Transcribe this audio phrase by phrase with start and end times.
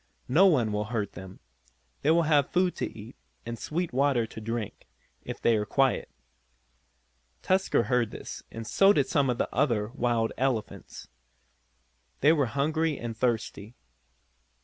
[0.27, 1.39] No one will hurt them.
[2.01, 3.15] They will have food to eat,
[3.45, 4.87] and sweet water to drink,
[5.21, 6.09] if they are quiet."
[7.43, 11.07] Tusker heard this, and so did some of the other wild elephants.
[12.21, 13.75] They were hungry and thirsty.